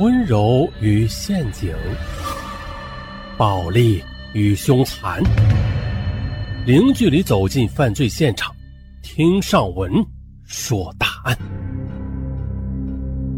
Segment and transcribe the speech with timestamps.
[0.00, 1.72] 温柔与陷阱，
[3.38, 4.02] 暴力
[4.32, 5.22] 与凶残，
[6.66, 8.52] 零距离走进犯罪现场，
[9.04, 10.04] 听上文
[10.42, 11.38] 说大案。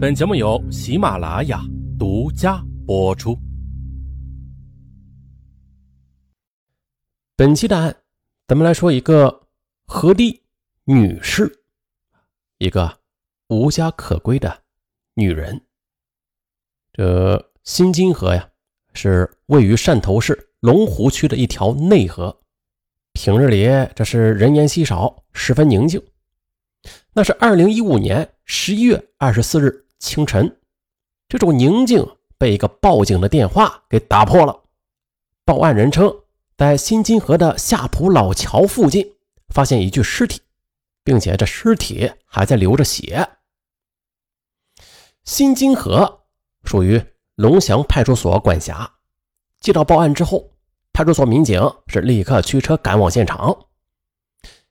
[0.00, 1.60] 本节目由喜马拉雅
[1.98, 3.38] 独家播出。
[7.36, 7.94] 本期的案，
[8.48, 9.42] 咱们来说一个
[9.84, 10.42] 河堤
[10.84, 11.52] 女士，
[12.56, 12.98] 一个
[13.48, 14.62] 无家可归的
[15.12, 15.65] 女人。
[16.96, 18.48] 这新津河呀，
[18.94, 22.40] 是位于汕头市龙湖区的一条内河。
[23.12, 26.02] 平日里这是人烟稀少，十分宁静。
[27.12, 30.58] 那是二零一五年十一月二十四日清晨，
[31.28, 32.02] 这种宁静
[32.38, 34.58] 被一个报警的电话给打破了。
[35.44, 36.10] 报案人称，
[36.56, 39.06] 在新津河的下浦老桥附近
[39.50, 40.40] 发现一具尸体，
[41.04, 43.28] 并且这尸体还在流着血。
[45.24, 46.22] 新津河。
[46.66, 47.02] 属于
[47.36, 48.92] 龙翔派出所管辖。
[49.60, 50.50] 接到报案之后，
[50.92, 53.66] 派出所民警是立刻驱车赶往现场。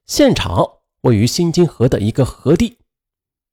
[0.06, 0.64] 现场
[1.02, 2.78] 位于新津河的一个河堤，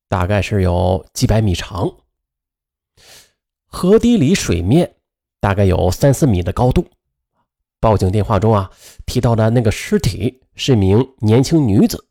[0.09, 1.91] 大概是有几百米长。
[3.67, 4.97] 河堤离水面
[5.41, 6.87] 大概有三四米的高度。
[7.81, 8.71] 报警电话中啊
[9.07, 12.07] 提到的那个尸体是名年轻女子，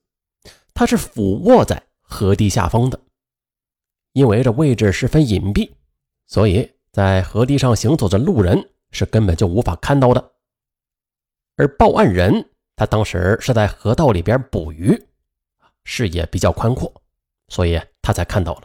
[0.73, 2.99] 她是俯卧在河堤下方的，
[4.13, 5.69] 因为这位置十分隐蔽。
[6.31, 10.31] 所以在河堤上行走的路人是根本就无法看到的，
[11.57, 14.97] 而报案人他当时是在河道里边捕鱼，
[15.83, 16.89] 视野比较宽阔，
[17.49, 18.61] 所以他才看到了。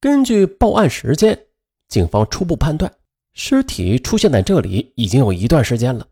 [0.00, 1.46] 根据报案时间，
[1.88, 2.92] 警方初步判断，
[3.32, 6.06] 尸体出现在这里已经有一段时间了，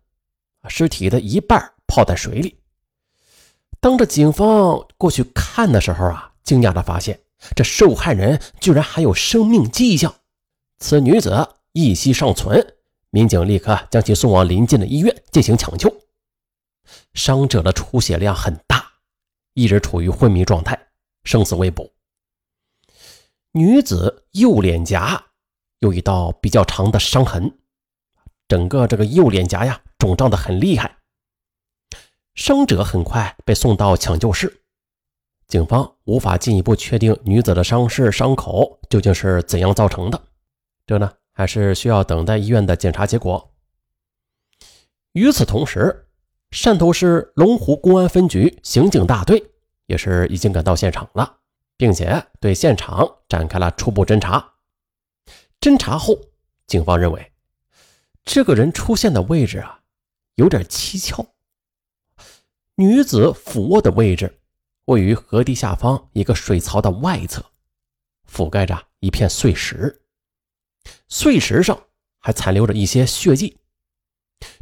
[0.66, 2.58] 尸体的一半泡在水里。
[3.80, 7.20] 当着警方过去看的时候啊，惊讶的发现
[7.54, 10.14] 这受害人居然还有生命迹象。
[10.78, 12.74] 此女子一息尚存，
[13.10, 15.92] 民警立刻将其送往临近的医院进行抢救。
[17.14, 18.92] 伤者的出血量很大，
[19.54, 20.78] 一直处于昏迷状态，
[21.24, 21.92] 生死未卜。
[23.52, 25.26] 女子右脸颊
[25.80, 27.58] 有一道比较长的伤痕，
[28.46, 30.98] 整个这个右脸颊呀肿胀的很厉害。
[32.34, 34.62] 伤者很快被送到抢救室，
[35.48, 40.22] 警方无法进一步确定女子的伤势伤口究竟是怎样造成的。
[40.88, 43.52] 这呢，还是需要等待医院的检查结果。
[45.12, 46.08] 与此同时，
[46.50, 49.52] 汕头市龙湖公安分局刑警大队
[49.84, 51.40] 也是已经赶到现场了，
[51.76, 54.54] 并且对现场展开了初步侦查。
[55.60, 56.18] 侦查后，
[56.66, 57.32] 警方认为
[58.24, 59.80] 这个人出现的位置啊，
[60.36, 61.34] 有点蹊跷。
[62.76, 64.40] 女子俯卧的位置
[64.86, 67.44] 位于河堤下方一个水槽的外侧，
[68.26, 70.06] 覆盖着一片碎石。
[71.08, 71.78] 碎石上
[72.18, 73.56] 还残留着一些血迹。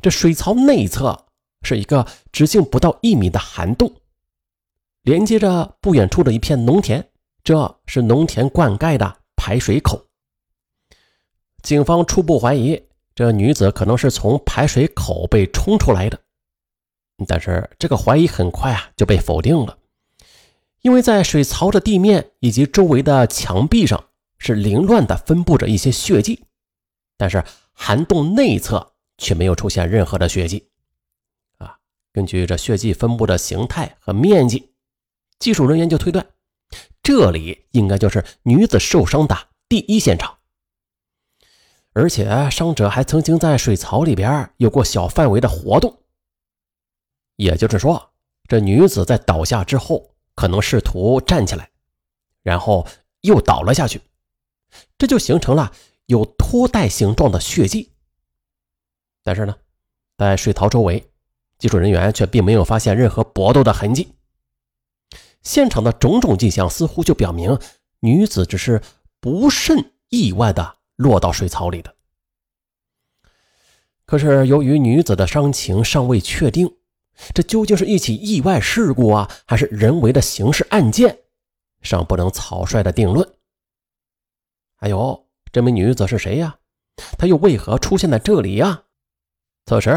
[0.00, 1.26] 这水槽内侧
[1.62, 3.92] 是一个直径不到一米的涵洞，
[5.02, 7.08] 连接着不远处的一片农田，
[7.44, 10.06] 这是农田灌溉的排水口。
[11.62, 12.80] 警方初步怀疑
[13.14, 16.20] 这女子可能是从排水口被冲出来的，
[17.26, 19.78] 但是这个怀疑很快啊就被否定了，
[20.82, 24.04] 因为在水槽的地面以及周围的墙壁上。
[24.38, 26.44] 是凌乱的分布着一些血迹，
[27.16, 30.68] 但是涵洞内侧却没有出现任何的血迹。
[31.58, 31.78] 啊，
[32.12, 34.72] 根据这血迹分布的形态和面积，
[35.38, 36.26] 技术人员就推断，
[37.02, 40.38] 这里应该就是女子受伤的第一现场。
[41.92, 46.02] 而且伤者还曾经在水槽里边有过小范围的活动，
[47.36, 48.12] 也就是说，
[48.46, 51.70] 这女子在倒下之后可能试图站起来，
[52.42, 52.86] 然后
[53.22, 53.98] 又倒了下去。
[54.98, 55.72] 这就形成了
[56.06, 57.92] 有拖带形状的血迹，
[59.22, 59.56] 但是呢，
[60.16, 61.10] 在水槽周围，
[61.58, 64.12] 技术人员却并没有发现任何搏斗的痕迹。
[65.42, 67.58] 现场的种种迹象似乎就表明，
[68.00, 68.82] 女子只是
[69.20, 71.94] 不慎意外的落到水槽里的。
[74.04, 76.76] 可是由于女子的伤情尚未确定，
[77.34, 81.18] 这究竟是一起意外事故啊，还是人为的刑事案件，
[81.82, 83.35] 尚不能草率的定论。
[84.86, 86.58] 还有这名女子是谁呀？
[87.18, 88.84] 她又为何出现在这里呀？
[89.64, 89.90] 此时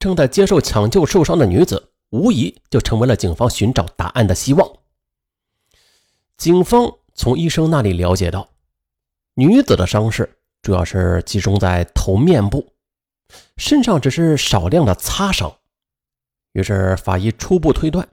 [0.00, 4.68] 正在接受抢救受伤的女子，无疑就成为了警方寻找答案的希望。
[6.36, 8.48] 警方从医生那里了解到，
[9.34, 12.66] 女子的伤势主要是集中在头面部，
[13.56, 15.56] 身上只是少量的擦伤。
[16.54, 18.08] 于是法医初步推断，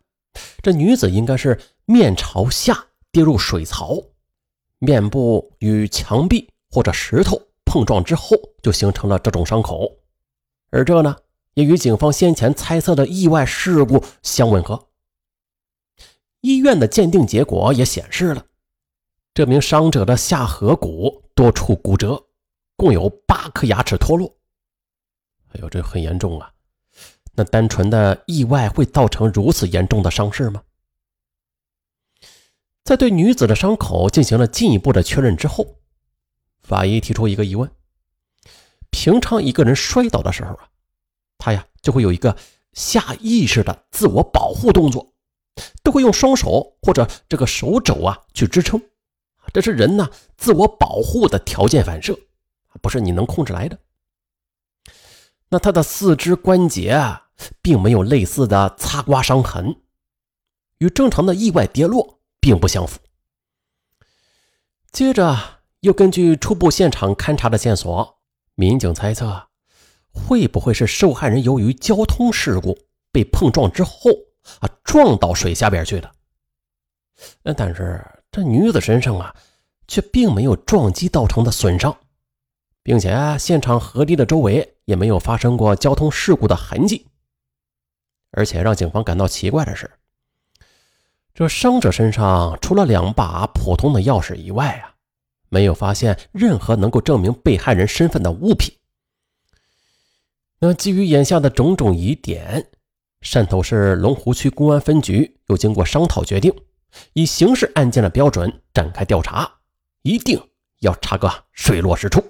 [0.62, 3.98] 这女子应该是面朝下跌入水槽。
[4.80, 9.90] 面部与墙壁或者石头碰撞之后就形成了这种伤口，
[10.72, 11.16] 而这呢
[11.54, 14.88] 也与警方先前猜测的意外事故相吻合。
[16.42, 18.46] 医院的鉴定结果也显示了，
[19.34, 22.28] 这名伤者的下颌骨多处骨折，
[22.76, 24.34] 共有八颗牙齿脱落。
[25.50, 26.52] 哎呦，这很严重啊！
[27.34, 30.62] 那单纯的意外会造成如此严重的伤势吗？
[32.90, 35.76] 在对女子的伤口进行了进一步的确认之后，
[36.60, 37.70] 法医提出一个疑问：
[38.90, 40.70] 平常一个人摔倒的时候啊，
[41.38, 42.36] 他呀就会有一个
[42.74, 45.14] 下意识的自我保护动作。
[45.84, 48.82] 都会用双手或者这个手肘啊去支撑，
[49.54, 52.18] 这是人呢自我保护的条件反射，
[52.82, 53.78] 不是你能控制来的。
[55.50, 57.28] 那他的四肢关节啊，
[57.62, 59.80] 并没有类似的擦刮伤痕，
[60.80, 63.00] 与正常的意外跌落并不相符。
[64.92, 68.20] 接着又根据初步现场勘查的线索，
[68.56, 69.48] 民警猜测，
[70.12, 72.78] 会不会是受害人由于交通事故
[73.12, 74.12] 被碰撞之后？
[74.60, 76.12] 啊，撞到水下边去的。
[77.56, 79.36] 但是这女子身上啊，
[79.88, 81.96] 却并没有撞击造成的损伤，
[82.82, 87.06] 并且，现场河堤的周围也没有发生过交通事故的痕迹。
[88.32, 89.99] 而且让警方感到奇怪的是，
[91.40, 94.96] 这伤者身上除了两把普通的钥匙以外啊，
[95.48, 98.76] 没有发现任何能够证明被害人身份的物品。
[100.60, 102.70] 那基于眼下的种种疑点。
[103.22, 106.54] 汕头市龙湖区公安分局又经过商讨，决定
[107.14, 109.50] 以刑事案件的标准展开调查，
[110.02, 110.38] 一定
[110.82, 112.22] 要查个水落石出。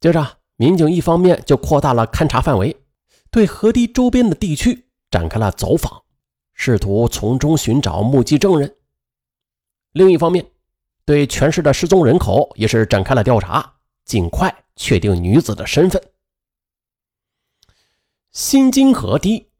[0.00, 2.74] 接着，民警一方面就扩大了勘查范围，
[3.30, 6.03] 对河堤周边的地区展开了走访，
[6.54, 8.68] 试图从中寻找目击证人；
[9.92, 10.46] 另一方面，
[11.04, 13.74] 对全市的失踪人口也是展开了调查，
[14.04, 16.02] 尽快确定女子的身份。
[18.32, 19.50] 新津河堤。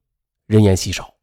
[0.46, 1.14] 人烟稀少，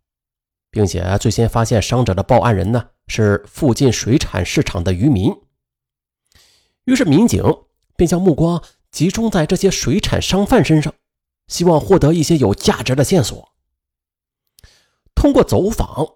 [0.72, 5.32] 并且最先发现伤者的报案人呢是附近水产市场的渔民。
[6.86, 7.44] 于是民警
[7.96, 10.92] 便将目光集中在这些水产商贩身上，
[11.48, 13.50] 希望获得一些有价值的线索。
[15.22, 16.16] 通过走访，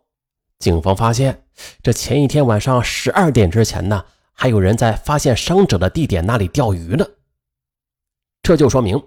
[0.58, 1.46] 警方发现
[1.84, 4.04] 这前一天晚上十二点之前呢，
[4.34, 7.06] 还有人在发现伤者的地点那里钓鱼呢。
[8.42, 9.00] 这就说明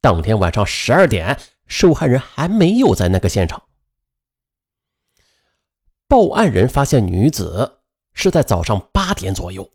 [0.00, 1.38] 当天晚上十二点。
[1.68, 3.60] 受害人还没有在那个现场。
[6.06, 7.80] 报案人发现女子
[8.14, 9.68] 是在早上八点左右，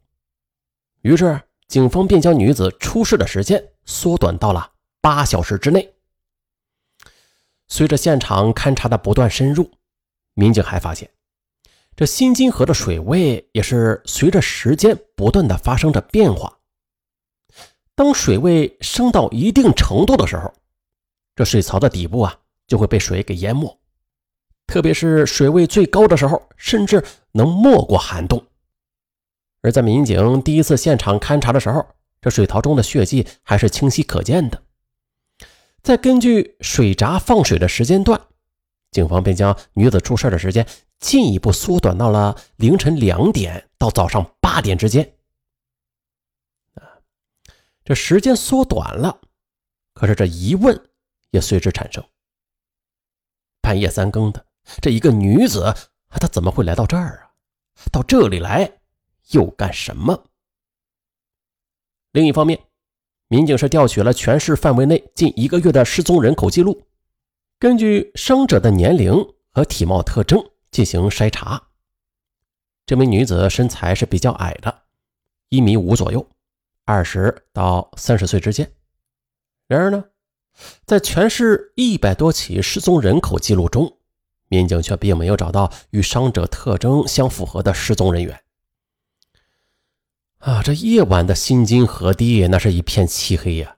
[1.01, 4.71] 于是警方便将女子出事的时间缩短到了
[5.01, 5.93] 八小时之内。
[7.71, 9.71] 随着现场勘查的不断深入，
[10.33, 11.09] 民警还发现，
[11.95, 16.59] 这新津河的水位也是随着时间不断的发生着变化。
[17.95, 20.53] 当水位升到一定程度的时候，
[21.33, 22.37] 这水槽的底部啊，
[22.67, 23.79] 就会被水给淹没，
[24.67, 27.01] 特别是水位最高的时候，甚至
[27.31, 28.45] 能没过涵洞。
[29.61, 31.87] 而在民警第一次现场勘查的时候，
[32.19, 34.61] 这水槽中的血迹还是清晰可见的。
[35.81, 38.21] 再根据水闸放水的时间段，
[38.91, 40.67] 警方便将女子出事的时间
[40.99, 45.15] 进一步缩短到了凌晨两点到早上八点之间。
[46.75, 46.83] 啊
[47.83, 49.19] 这时间缩短了，
[49.93, 50.87] 可是这疑问。
[51.31, 52.03] 也随之产生。
[53.61, 54.45] 半夜三更的，
[54.81, 55.73] 这一个女子，
[56.09, 57.31] 她怎么会来到这儿啊？
[57.89, 58.79] 到这里来
[59.29, 60.25] 又干什么？
[62.11, 62.61] 另一方面，
[63.31, 66.83] 民警是调取了全市范围内近一个月的失踪人口记录，
[67.57, 71.69] 根据伤者的年龄和体貌特征进行筛查。
[72.85, 74.81] 这名女子身材是比较矮的，
[75.47, 76.27] 一米五左右，
[76.83, 78.69] 二十到三十岁之间。
[79.65, 80.03] 然而呢？
[80.85, 83.95] 在全市一百多起失踪人口记录中，
[84.49, 88.37] 民警却并没有找到与伤者特征相符合的失踪人员。
[90.41, 93.75] 啊，这夜晚的新津河堤那是一片漆黑呀，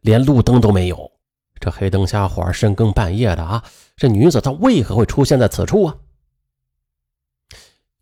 [0.00, 1.12] 连路灯都没有。
[1.60, 3.62] 这黑灯瞎火、深更半夜的啊，
[3.96, 5.96] 这女子她为何会出现在此处啊？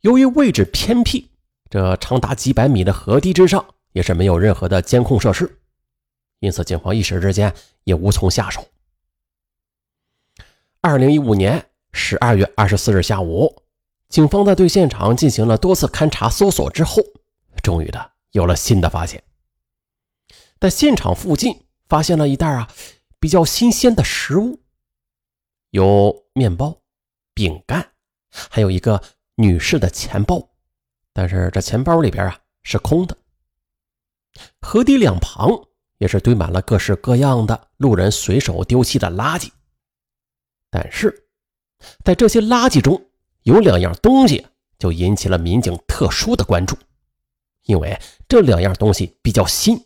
[0.03, 1.29] 由于位置偏僻，
[1.69, 5.59] 这长达几百米的河堤之上也是没有任何的监控设施。
[6.39, 7.53] 因此，警方一时之间
[7.83, 8.65] 也无从下手。
[10.81, 13.63] 二零一五年十二月二十四日下午，
[14.09, 17.03] 警方在对现场进行了多次勘查搜索之后，
[17.65, 19.21] 终于的有了新的发现。
[20.61, 22.71] 在现场附近发现了一袋啊
[23.19, 24.63] 比较新鲜的食物，
[25.71, 26.81] 有面包、
[27.35, 27.93] 饼干，
[28.31, 29.03] 还有一个
[29.35, 30.49] 女士的钱包，
[31.13, 33.17] 但是这钱包里边啊是空的。
[34.61, 35.51] 河堤两旁
[35.99, 39.51] 也是堆满了各式各样的路人随手丢弃的垃圾。
[40.71, 41.29] 但是，
[42.05, 43.01] 在这些垃圾中，
[43.43, 44.47] 有两样东西
[44.79, 46.77] 就引起了民警特殊的关注，
[47.65, 49.85] 因为这两样东西比较新，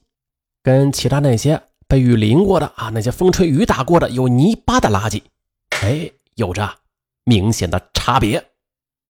[0.63, 5.23] 跟其他那些被雨淋过的啊，那些风吹雨打过的有泥巴的垃圾，
[5.81, 6.77] 哎，有着
[7.25, 8.45] 明显的差别。